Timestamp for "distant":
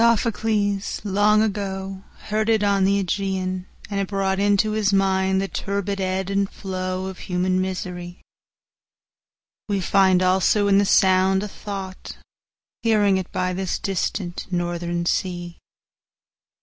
13.77-14.47